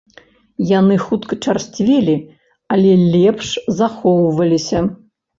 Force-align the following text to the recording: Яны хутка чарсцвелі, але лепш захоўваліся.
Яны 0.67 0.95
хутка 1.07 1.33
чарсцвелі, 1.49 2.15
але 2.77 2.95
лепш 3.15 3.51
захоўваліся. 3.81 4.79